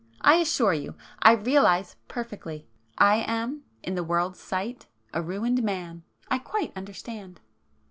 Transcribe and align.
I 0.21 0.37
assure 0.37 0.73
you 0.73 0.95
I 1.21 1.33
realize 1.33 1.95
perfectly. 2.07 2.65
I 2.97 3.17
am 3.17 3.65
in 3.83 3.93
the 3.93 4.03
world's 4.03 4.39
sight 4.39 4.87
a 5.13 5.21
ruined 5.21 5.61
man,—I 5.61 6.39
quite 6.39 6.75
understand!" 6.75 7.39